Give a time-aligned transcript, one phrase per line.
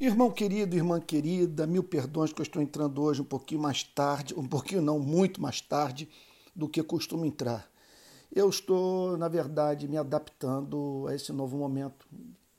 [0.00, 4.32] Irmão querido, irmã querida, mil perdões que eu estou entrando hoje um pouquinho mais tarde,
[4.32, 6.08] um pouquinho não, muito mais tarde
[6.54, 7.68] do que costumo entrar.
[8.32, 12.06] Eu estou, na verdade, me adaptando a esse novo momento,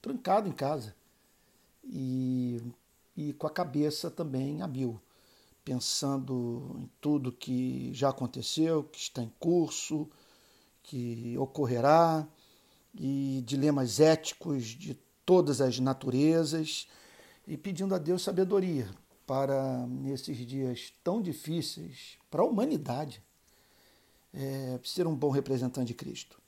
[0.02, 0.94] trancado em casa
[1.86, 2.62] e,
[3.15, 4.99] e com a cabeça também a mil,
[5.63, 10.10] pensando em tudo que já aconteceu, que está em curso,
[10.83, 12.28] que ocorrerá,
[12.94, 14.94] e dilemas éticos de
[15.26, 16.85] todas as naturezas
[17.50, 18.88] e pedindo a Deus sabedoria
[19.26, 23.23] para, nesses dias tão difíceis para a humanidade,
[24.32, 26.40] é, ser um bom representante de Cristo.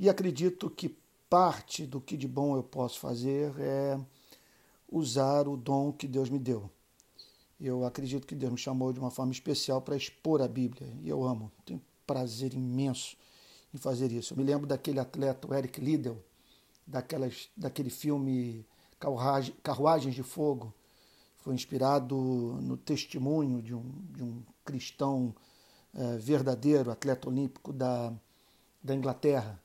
[0.00, 0.98] E acredito que
[1.30, 4.00] parte do que de bom eu posso fazer é
[4.90, 6.68] usar o dom que Deus me deu.
[7.60, 11.08] Eu acredito que Deus me chamou de uma forma especial para expor a Bíblia, e
[11.08, 13.16] eu amo, tenho prazer imenso
[13.72, 14.32] em fazer isso.
[14.32, 16.20] Eu me lembro daquele atleta, o Eric Liddell,
[16.84, 18.66] daquelas, daquele filme
[19.62, 20.72] Carruagens de Fogo.
[21.38, 25.34] Foi inspirado no testemunho de um, de um cristão
[25.94, 28.12] é, verdadeiro, atleta olímpico da,
[28.82, 29.60] da Inglaterra.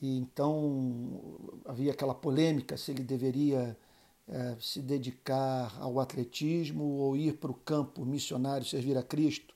[0.00, 3.76] E então havia aquela polêmica se ele deveria
[4.28, 9.54] é, se dedicar ao atletismo ou ir para o campo missionário servir a Cristo.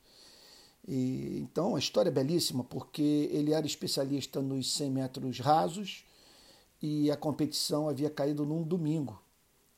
[0.87, 6.05] E, então a história é belíssima porque ele era especialista nos 100 metros rasos
[6.81, 9.21] e a competição havia caído num domingo.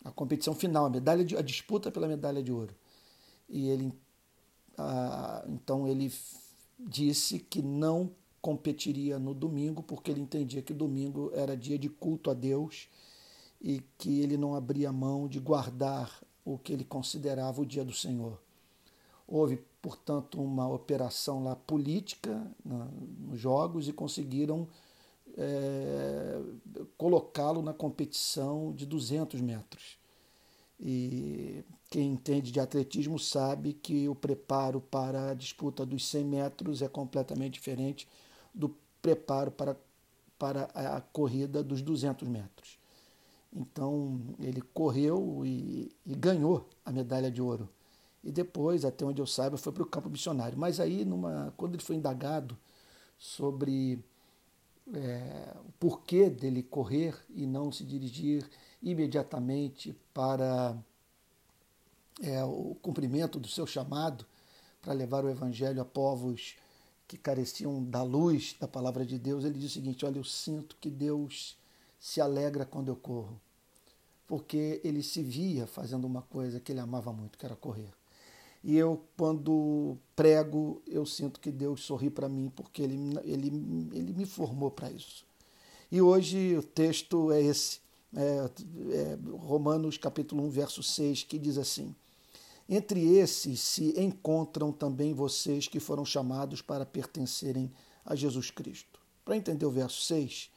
[0.05, 2.75] A competição final, a medalha de, a disputa pela medalha de ouro.
[3.49, 3.93] E ele
[4.79, 6.11] ah, então ele
[6.79, 12.31] disse que não competiria no domingo porque ele entendia que domingo era dia de culto
[12.31, 12.89] a Deus
[13.61, 17.93] e que ele não abria mão de guardar o que ele considerava o dia do
[17.93, 18.41] Senhor.
[19.29, 22.87] Houve, portanto, uma operação lá política na,
[23.19, 24.67] nos jogos e conseguiram
[25.37, 26.41] é,
[26.97, 29.99] colocá-lo na competição de 200 metros.
[30.79, 36.83] E quem entende de atletismo sabe que o preparo para a disputa dos 100 metros
[36.83, 38.09] é completamente diferente
[38.55, 39.77] do preparo para,
[40.39, 42.79] para a corrida dos 200 metros.
[43.53, 47.69] Então ele correu e, e ganhou a medalha de ouro.
[48.23, 50.57] E depois, até onde eu saiba, foi para o campo missionário.
[50.59, 52.57] Mas aí, numa, quando ele foi indagado
[53.19, 53.99] sobre
[54.95, 58.49] é, o porquê dele correr e não se dirigir
[58.83, 60.77] imediatamente para
[62.23, 64.27] é, o cumprimento do seu chamado
[64.81, 66.57] para levar o evangelho a povos
[67.07, 70.77] que careciam da luz da palavra de Deus, ele diz o seguinte: Olha, eu sinto
[70.81, 71.59] que Deus
[71.99, 73.41] se alegra quando eu corro,
[74.27, 78.00] porque ele se via fazendo uma coisa que ele amava muito, que era correr.
[78.63, 83.49] E eu, quando prego, eu sinto que Deus sorri para mim, porque ele, ele,
[83.93, 85.25] ele me formou para isso.
[85.91, 87.81] E hoje o texto é esse,
[88.15, 88.51] é,
[88.93, 91.95] é Romanos capítulo 1, verso 6, que diz assim:
[92.69, 97.73] Entre esses se encontram também vocês que foram chamados para pertencerem
[98.05, 99.01] a Jesus Cristo.
[99.25, 100.51] Para entender o verso 6,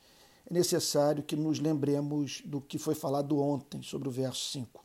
[0.49, 4.83] é necessário que nos lembremos do que foi falado ontem sobre o verso 5.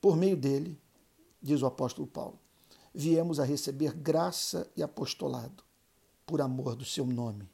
[0.00, 0.78] Por meio dele,
[1.42, 2.38] diz o apóstolo Paulo,
[2.94, 5.62] viemos a receber graça e apostolado
[6.26, 7.48] por amor do seu nome,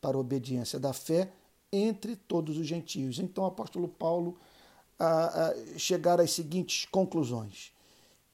[0.00, 1.32] para a obediência da fé
[1.72, 3.18] entre todos os gentios.
[3.18, 4.36] Então, o apóstolo Paulo
[4.98, 7.72] a, a chegar às seguintes conclusões: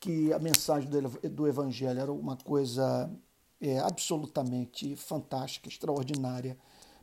[0.01, 3.11] que a mensagem do, do evangelho era uma coisa
[3.61, 6.57] é, absolutamente fantástica, extraordinária,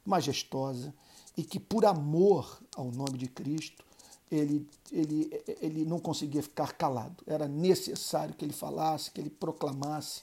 [0.06, 0.94] majestosa,
[1.36, 3.84] e que por amor ao nome de Cristo
[4.34, 7.24] ele, ele, ele não conseguia ficar calado.
[7.28, 10.22] Era necessário que ele falasse, que ele proclamasse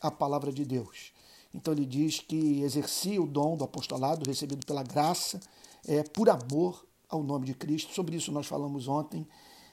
[0.00, 1.12] a palavra de Deus.
[1.54, 5.40] Então ele diz que exercia o dom do apostolado recebido pela graça,
[5.86, 7.92] é, por amor ao nome de Cristo.
[7.92, 9.26] Sobre isso nós falamos ontem,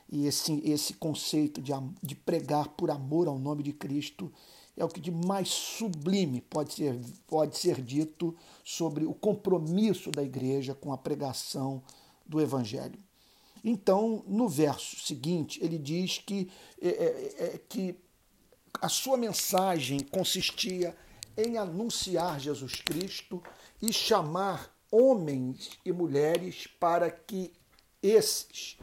[0.10, 1.72] e esse, esse conceito de,
[2.02, 4.32] de pregar por amor ao nome de Cristo
[4.76, 10.24] é o que de mais sublime pode ser, pode ser dito sobre o compromisso da
[10.24, 11.82] igreja com a pregação
[12.26, 13.07] do Evangelho.
[13.70, 16.50] Então, no verso seguinte, ele diz que,
[16.82, 18.00] é, é, é, que
[18.82, 20.96] a sua mensagem consistia
[21.36, 23.44] em anunciar Jesus Cristo
[23.82, 27.52] e chamar homens e mulheres para que
[28.02, 28.78] esses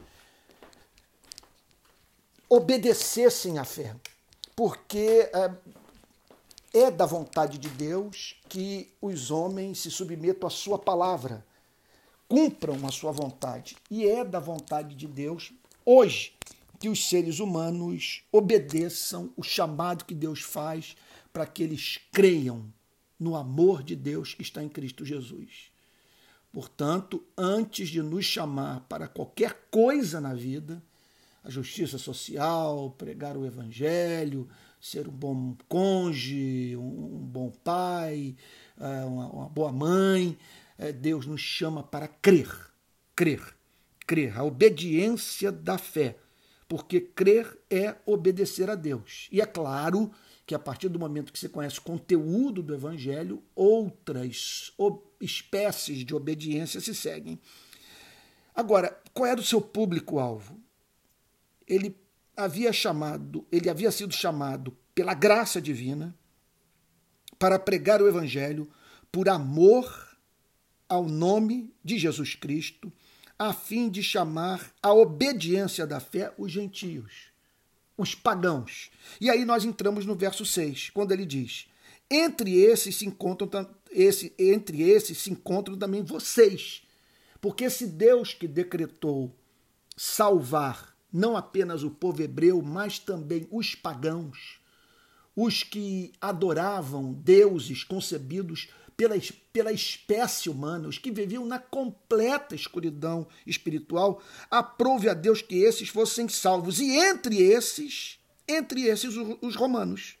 [2.47, 3.95] obedecessem à fé,
[4.55, 11.43] porque é, é da vontade de Deus que os homens se submetam à sua palavra
[12.27, 13.75] cumpram a sua vontade.
[13.89, 15.53] E é da vontade de Deus
[15.85, 16.33] hoje
[16.79, 20.95] que os seres humanos obedeçam o chamado que Deus faz
[21.31, 22.65] para que eles creiam
[23.19, 25.71] no amor de Deus que está em Cristo Jesus.
[26.51, 30.81] Portanto, antes de nos chamar para qualquer coisa na vida,
[31.43, 34.47] a justiça social, pregar o evangelho,
[34.79, 38.35] ser um bom cônjuge, um, bom pai,
[38.79, 40.37] é, uma, boa mãe.
[40.77, 42.49] É, Deus nos chama para crer,
[43.15, 43.41] crer,
[44.05, 46.17] crer, a obediência da fé,
[46.67, 49.27] porque crer é obedecer a Deus.
[49.31, 50.11] E é claro
[50.45, 54.71] que a partir do momento que você conhece o conteúdo do evangelho, outras
[55.19, 57.39] espécies de obediência se seguem.
[58.53, 60.59] Agora, qual era o seu público-alvo?
[61.67, 61.97] Ele
[62.37, 66.15] havia chamado, ele havia sido chamado pela graça divina
[67.39, 68.69] para pregar o evangelho
[69.11, 70.04] por amor
[70.87, 72.91] ao nome de Jesus Cristo,
[73.37, 77.29] a fim de chamar a obediência da fé os gentios,
[77.97, 78.89] os pagãos.
[79.19, 81.67] E aí nós entramos no verso 6, quando ele diz:
[82.09, 83.49] "Entre esses se encontram
[83.91, 86.83] esse, entre esses se encontram também vocês,
[87.41, 89.35] porque esse Deus que decretou
[89.95, 94.59] salvar não apenas o povo hebreu, mas também os pagãos,
[95.35, 99.15] os que adoravam deuses concebidos pela,
[99.51, 105.89] pela espécie humana, os que viviam na completa escuridão espiritual, aprove a Deus que esses
[105.89, 106.79] fossem salvos.
[106.79, 110.17] E entre esses, entre esses, os romanos.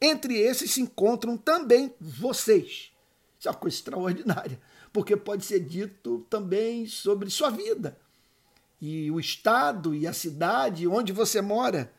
[0.00, 2.92] Entre esses se encontram também vocês.
[3.38, 4.60] Isso é uma coisa extraordinária,
[4.92, 7.98] porque pode ser dito também sobre sua vida
[8.80, 11.92] e o estado e a cidade onde você mora.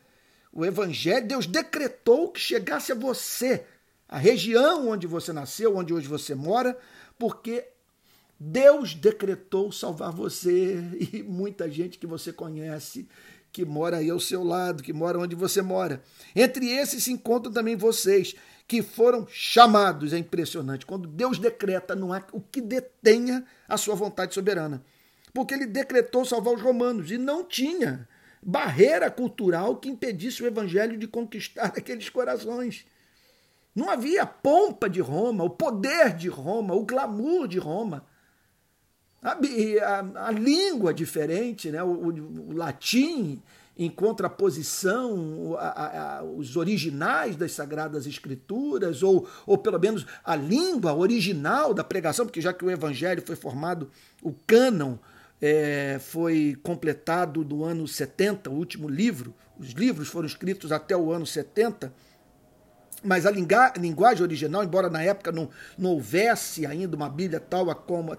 [0.52, 3.64] O Evangelho, Deus decretou que chegasse a você,
[4.08, 6.76] a região onde você nasceu, onde hoje você mora,
[7.18, 7.64] porque
[8.38, 10.82] Deus decretou salvar você
[11.12, 13.08] e muita gente que você conhece
[13.52, 16.02] que mora aí ao seu lado, que mora onde você mora.
[16.34, 18.34] Entre esses se encontram também vocês,
[18.66, 20.12] que foram chamados.
[20.12, 20.86] É impressionante.
[20.86, 24.84] Quando Deus decreta, não há o que detenha a sua vontade soberana
[25.32, 28.08] porque ele decretou salvar os romanos e não tinha
[28.42, 32.86] barreira cultural que impedisse o evangelho de conquistar aqueles corações.
[33.74, 38.04] Não havia pompa de Roma, o poder de Roma, o glamour de Roma.
[39.22, 41.82] A, a, a língua diferente, né?
[41.82, 43.40] o, o, o latim
[43.80, 51.82] em contraposição aos originais das Sagradas Escrituras, ou, ou pelo menos a língua original da
[51.82, 53.90] pregação, porque já que o Evangelho foi formado,
[54.22, 54.96] o cânon
[55.40, 59.34] é, foi completado do ano 70, o último livro.
[59.58, 61.92] Os livros foram escritos até o ano 70,
[63.02, 65.48] mas a linguagem original, embora na época não,
[65.78, 68.14] não houvesse ainda uma Bíblia tal como,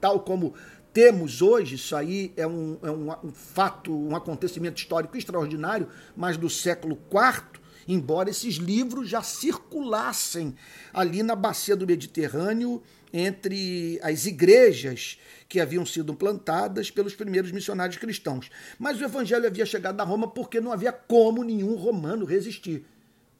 [0.00, 0.54] tal como
[0.92, 6.36] temos hoje, isso aí é um, é um, um fato, um acontecimento histórico extraordinário, mas
[6.36, 10.54] do século IV, embora esses livros já circulassem
[10.92, 12.82] ali na bacia do Mediterrâneo
[13.12, 15.18] entre as igrejas
[15.48, 18.50] que haviam sido plantadas pelos primeiros missionários cristãos.
[18.78, 22.86] Mas o evangelho havia chegado a Roma porque não havia como nenhum romano resistir.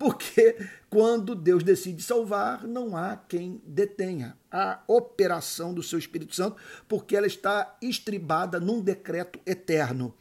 [0.03, 0.57] Porque
[0.91, 6.57] quando Deus decide salvar, não há quem detenha a operação do seu Espírito Santo,
[6.89, 10.13] porque ela está estribada num decreto eterno,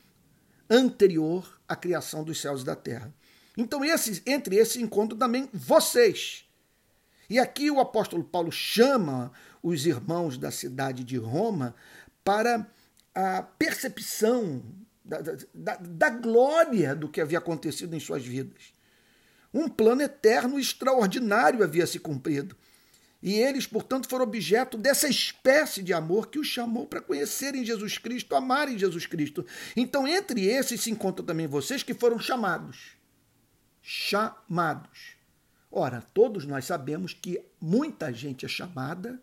[0.69, 3.11] anterior à criação dos céus e da terra.
[3.61, 6.45] Então, esses, entre esses encontram também vocês.
[7.29, 9.31] E aqui o apóstolo Paulo chama
[9.61, 11.75] os irmãos da cidade de Roma
[12.23, 12.67] para
[13.13, 14.63] a percepção
[15.05, 15.19] da,
[15.53, 18.73] da, da glória do que havia acontecido em suas vidas.
[19.53, 22.55] Um plano eterno extraordinário havia se cumprido.
[23.21, 27.99] E eles, portanto, foram objeto dessa espécie de amor que os chamou para conhecerem Jesus
[27.99, 29.45] Cristo, amarem Jesus Cristo.
[29.77, 32.99] Então, entre esses se encontram também vocês que foram chamados
[33.81, 35.15] chamados.
[35.71, 39.21] Ora, todos nós sabemos que muita gente é chamada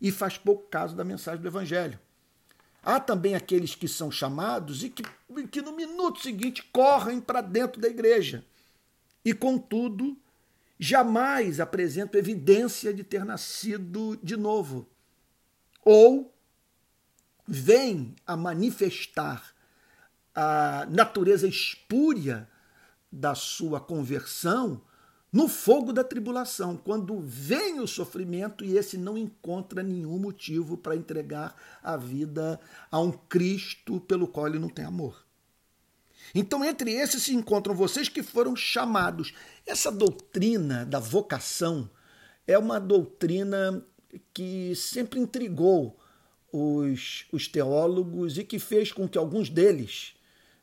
[0.00, 1.98] e faz pouco caso da mensagem do Evangelho.
[2.82, 5.02] Há também aqueles que são chamados e que,
[5.50, 8.44] que no minuto seguinte correm para dentro da igreja
[9.24, 10.16] e, contudo,
[10.78, 14.88] jamais apresentam evidência de ter nascido de novo.
[15.84, 16.32] Ou
[17.46, 19.54] vêm a manifestar
[20.34, 22.48] a natureza espúria
[23.10, 24.80] da sua conversão
[25.30, 30.96] no fogo da tribulação, quando vem o sofrimento e esse não encontra nenhum motivo para
[30.96, 32.58] entregar a vida
[32.90, 35.26] a um Cristo pelo qual ele não tem amor.
[36.34, 39.34] Então, entre esses se encontram vocês que foram chamados.
[39.66, 41.90] Essa doutrina da vocação
[42.46, 43.84] é uma doutrina
[44.32, 45.98] que sempre intrigou
[46.50, 50.14] os, os teólogos e que fez com que alguns deles,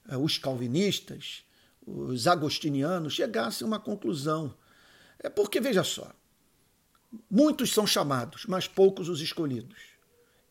[0.09, 1.44] eh, os calvinistas,
[1.85, 4.55] os agostinianos chegassem a uma conclusão.
[5.19, 6.11] É porque, veja só,
[7.29, 9.77] muitos são chamados, mas poucos os escolhidos.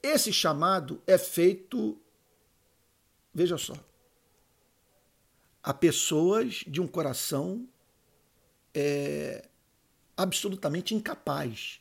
[0.03, 1.99] Esse chamado é feito,
[3.33, 3.75] veja só,
[5.63, 7.67] a pessoas de um coração
[8.75, 9.49] é,
[10.17, 11.81] absolutamente incapaz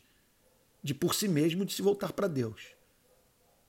[0.81, 2.61] de por si mesmo de se voltar para Deus.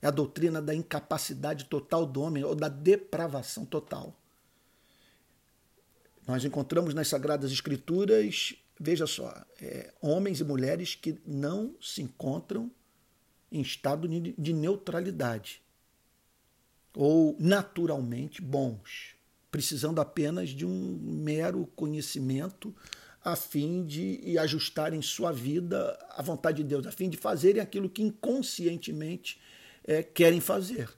[0.00, 4.14] É a doutrina da incapacidade total do homem ou da depravação total.
[6.26, 12.70] Nós encontramos nas Sagradas Escrituras, veja só, é, homens e mulheres que não se encontram
[13.50, 15.62] em estado de neutralidade
[16.94, 19.14] ou naturalmente bons
[19.54, 22.74] precisando apenas de um mero conhecimento
[23.24, 27.88] a fim de ajustarem sua vida à vontade de Deus, a fim de fazerem aquilo
[27.88, 29.40] que inconscientemente
[29.84, 30.90] é, querem fazer.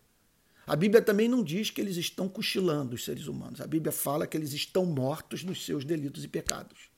[0.67, 3.61] A Bíblia também não diz que eles estão cochilando, os seres humanos.
[3.61, 6.91] A Bíblia fala que eles estão mortos nos seus delitos e pecados.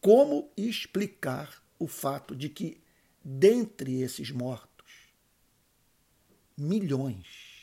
[0.00, 2.80] Como explicar o fato de que,
[3.24, 4.84] dentre esses mortos,
[6.56, 7.54] milhões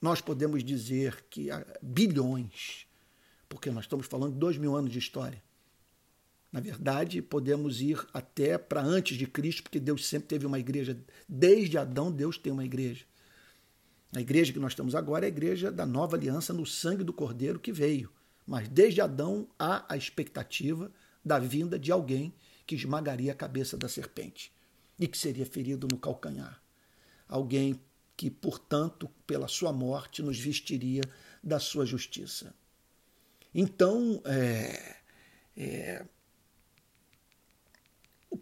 [0.00, 2.86] nós podemos dizer que há bilhões,
[3.48, 5.42] porque nós estamos falando de dois mil anos de história.
[6.50, 10.98] Na verdade, podemos ir até para antes de Cristo, porque Deus sempre teve uma igreja.
[11.28, 13.04] Desde Adão, Deus tem uma igreja.
[14.14, 17.12] A igreja que nós estamos agora é a igreja da nova aliança no sangue do
[17.12, 18.10] Cordeiro que veio.
[18.46, 20.90] Mas desde Adão há a expectativa
[21.24, 22.34] da vinda de alguém
[22.66, 24.52] que esmagaria a cabeça da serpente
[24.98, 26.60] e que seria ferido no calcanhar.
[27.28, 27.80] Alguém
[28.16, 31.02] que, portanto, pela sua morte, nos vestiria
[31.42, 32.54] da sua justiça.
[33.54, 34.96] Então, é,
[35.56, 36.04] é,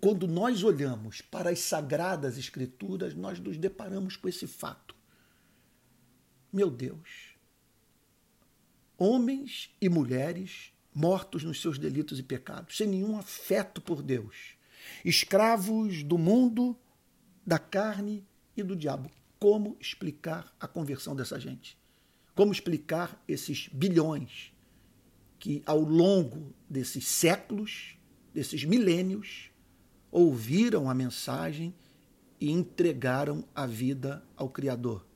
[0.00, 4.97] quando nós olhamos para as sagradas escrituras, nós nos deparamos com esse fato.
[6.52, 7.36] Meu Deus,
[8.96, 14.56] homens e mulheres mortos nos seus delitos e pecados, sem nenhum afeto por Deus,
[15.04, 16.76] escravos do mundo,
[17.46, 18.26] da carne
[18.56, 21.78] e do diabo como explicar a conversão dessa gente?
[22.34, 24.52] Como explicar esses bilhões
[25.38, 27.96] que, ao longo desses séculos,
[28.34, 29.50] desses milênios,
[30.10, 31.74] ouviram a mensagem
[32.40, 35.07] e entregaram a vida ao Criador?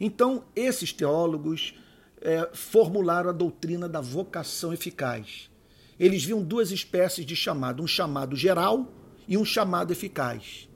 [0.00, 1.74] Então, esses teólogos
[2.20, 5.50] é, formularam a doutrina da vocação eficaz.
[5.98, 8.92] Eles viam duas espécies de chamado, um chamado geral
[9.26, 10.68] e um chamado eficaz.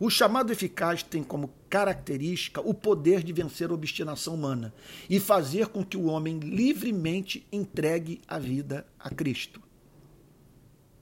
[0.00, 4.72] O chamado eficaz tem como característica o poder de vencer a obstinação humana
[5.10, 9.60] e fazer com que o homem livremente entregue a vida a Cristo.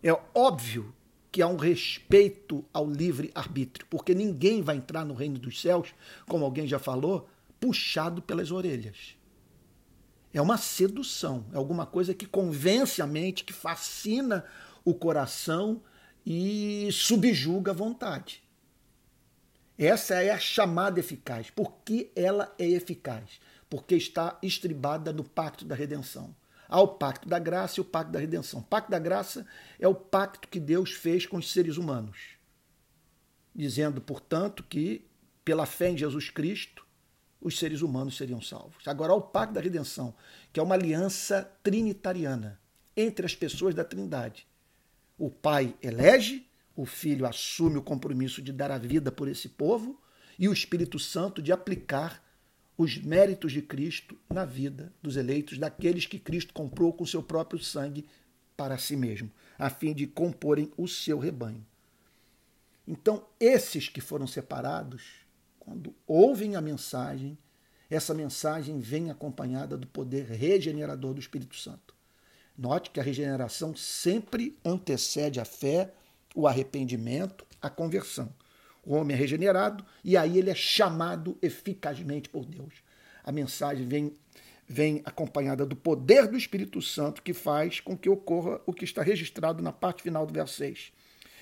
[0.03, 0.95] É óbvio
[1.31, 5.95] que há um respeito ao livre-arbítrio, porque ninguém vai entrar no reino dos céus,
[6.27, 7.29] como alguém já falou,
[7.61, 9.17] puxado pelas orelhas.
[10.33, 14.45] É uma sedução, é alguma coisa que convence a mente, que fascina
[14.85, 15.83] o coração
[16.25, 18.43] e subjuga a vontade.
[19.79, 21.51] Essa é a chamada eficaz.
[21.51, 23.41] Por que ela é eficaz?
[23.69, 26.35] Porque está estribada no pacto da redenção.
[26.69, 28.61] Há o pacto da graça e o pacto da redenção.
[28.61, 29.47] O pacto da graça
[29.79, 32.19] é o pacto que Deus fez com os seres humanos,
[33.55, 35.07] dizendo, portanto, que
[35.45, 36.86] pela fé em Jesus Cristo,
[37.47, 38.89] os seres humanos seriam salvos.
[38.89, 40.13] Agora, há o pacto da redenção,
[40.53, 42.61] que é uma aliança trinitariana
[42.97, 44.49] entre as pessoas da Trindade.
[45.17, 49.97] O Pai elege, o Filho assume o compromisso de dar a vida por esse povo
[50.37, 52.21] e o Espírito Santo de aplicar
[52.77, 57.63] os méritos de Cristo na vida dos eleitos, daqueles que Cristo comprou com seu próprio
[57.63, 58.05] sangue
[58.57, 61.65] para si mesmo, a fim de comporem o seu rebanho.
[62.89, 65.26] Então, esses que foram separados,
[65.67, 67.37] quando ouvem a mensagem,
[67.91, 71.93] essa mensagem vem acompanhada do poder regenerador do Espírito Santo.
[72.57, 75.93] Note que a regeneração sempre antecede a fé
[76.37, 78.33] o arrependimento, a conversão.
[78.85, 82.75] O homem é regenerado e aí ele é chamado eficazmente por Deus.
[83.25, 84.15] A mensagem vem,
[84.69, 89.03] vem acompanhada do poder do Espírito Santo que faz com que ocorra o que está
[89.03, 90.93] registrado na parte final do verso 6.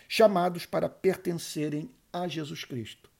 [0.08, 3.12] Chamados para pertencerem a Jesus Cristo.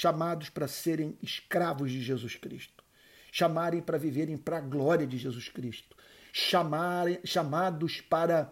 [0.00, 2.82] Chamados para serem escravos de Jesus Cristo.
[3.30, 5.94] Chamarem para viverem para a glória de Jesus Cristo.
[6.32, 8.50] Chamarem, chamados para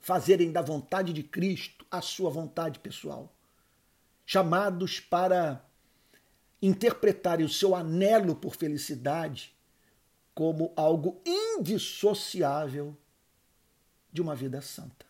[0.00, 3.32] fazerem da vontade de Cristo a sua vontade pessoal.
[4.26, 5.64] Chamados para
[6.60, 9.54] interpretarem o seu anelo por felicidade
[10.34, 12.98] como algo indissociável
[14.12, 15.06] de uma vida santa,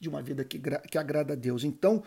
[0.00, 1.62] de uma vida que, que agrada a Deus.
[1.62, 2.02] Então,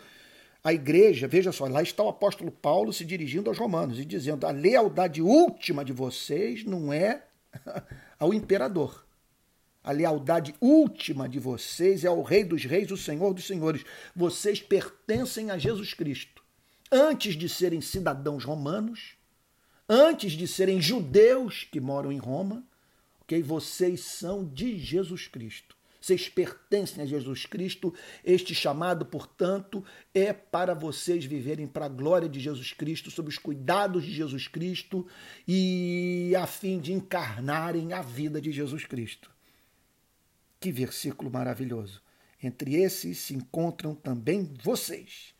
[0.64, 4.46] a igreja, veja só, lá está o apóstolo Paulo se dirigindo aos romanos e dizendo:
[4.46, 7.24] a lealdade última de vocês não é
[8.18, 9.04] ao imperador,
[9.82, 13.84] a lealdade última de vocês é ao Rei dos Reis, o Senhor dos Senhores.
[14.14, 16.42] Vocês pertencem a Jesus Cristo.
[16.90, 19.16] Antes de serem cidadãos romanos,
[19.88, 22.64] antes de serem judeus que moram em Roma,
[23.22, 23.42] ok?
[23.42, 25.76] Vocês são de Jesus Cristo.
[26.02, 27.94] Vocês pertencem a Jesus Cristo.
[28.24, 33.38] Este chamado, portanto, é para vocês viverem para a glória de Jesus Cristo, sob os
[33.38, 35.06] cuidados de Jesus Cristo
[35.46, 39.30] e a fim de encarnarem a vida de Jesus Cristo.
[40.58, 42.02] Que versículo maravilhoso!
[42.42, 45.32] Entre esses se encontram também vocês,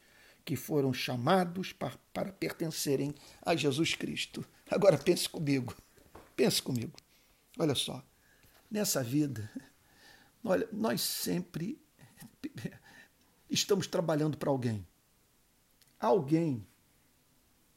[0.44, 3.12] que foram chamados para, para pertencerem
[3.44, 4.44] a Jesus Cristo.
[4.70, 5.74] Agora pense comigo,
[6.36, 6.92] pense comigo.
[7.58, 8.00] Olha só,
[8.70, 9.50] nessa vida,
[10.44, 11.80] olha, nós sempre
[13.48, 14.86] estamos trabalhando para alguém.
[15.98, 16.66] Alguém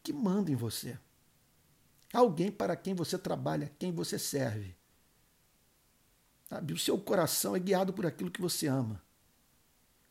[0.02, 0.98] que manda em você.
[2.14, 4.76] Alguém para quem você trabalha, quem você serve.
[6.50, 6.74] Sabe?
[6.74, 9.04] O seu coração é guiado por aquilo que você ama.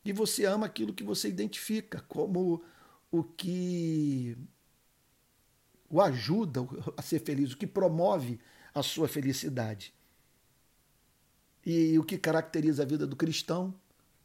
[0.05, 2.63] E você ama aquilo que você identifica como
[3.11, 4.37] o que
[5.89, 6.61] o ajuda
[6.97, 8.41] a ser feliz, o que promove
[8.75, 9.95] a sua felicidade.
[11.65, 13.75] E o que caracteriza a vida do cristão?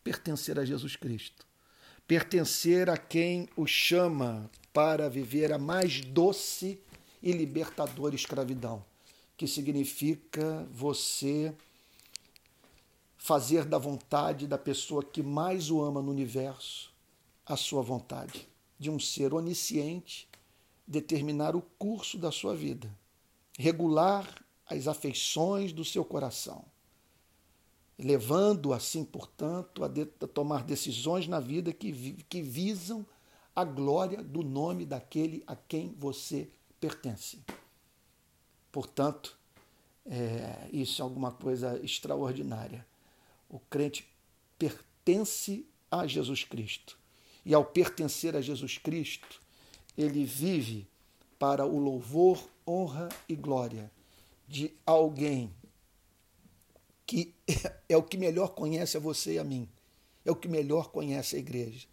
[0.04, 1.46] Pertencer a Jesus Cristo.
[2.08, 6.80] Pertencer a quem o chama para viver a mais doce
[7.22, 8.84] e libertadora escravidão,
[9.38, 11.54] que significa você
[13.18, 16.92] fazer da vontade da pessoa que mais o ama no universo
[17.46, 20.28] a sua vontade, de um ser onisciente
[20.88, 22.90] determinar o curso da sua vida,
[23.58, 26.64] regular as afeições do seu coração,
[28.00, 33.06] levando assim, portanto, a, de, a tomar decisões na vida que, que visam
[33.54, 37.44] a glória do nome daquele a quem você pertence.
[38.72, 39.38] Portanto,
[40.06, 42.88] é, isso é alguma coisa extraordinária.
[43.50, 44.08] O crente
[44.58, 46.98] pertence a Jesus Cristo.
[47.46, 49.42] E ao pertencer a Jesus Cristo,
[49.98, 50.88] ele vive
[51.38, 53.92] para o louvor, honra e glória
[54.48, 55.54] de alguém
[57.10, 57.34] que
[57.90, 59.68] é o que melhor conhece a você e a mim,
[60.24, 61.88] é o que melhor conhece a igreja.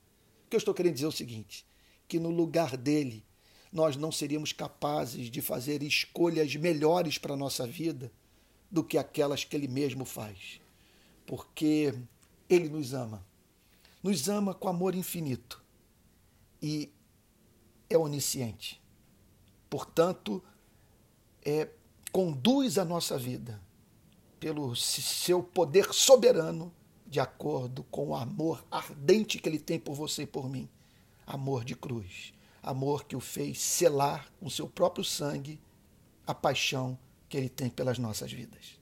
[0.44, 1.64] O que eu estou querendo dizer é o seguinte:
[2.06, 3.24] que no lugar dele
[3.72, 8.12] nós não seríamos capazes de fazer escolhas melhores para a nossa vida
[8.70, 10.60] do que aquelas que ele mesmo faz
[11.26, 11.92] porque
[12.48, 13.26] Ele nos ama.
[14.02, 15.62] Nos ama com amor infinito
[16.62, 16.90] e
[17.90, 18.80] é onisciente.
[19.68, 20.42] Portanto,
[21.44, 21.68] é,
[22.12, 23.60] conduz a nossa vida
[24.38, 26.72] pelo seu poder soberano,
[27.06, 30.68] de acordo com o amor ardente que Ele tem por você e por mim.
[31.26, 32.32] Amor de cruz.
[32.62, 35.60] Amor que o fez selar com seu próprio sangue
[36.26, 38.80] a paixão que Ele tem pelas nossas vidas.